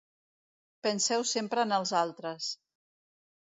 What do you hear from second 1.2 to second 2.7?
sempre en els altres.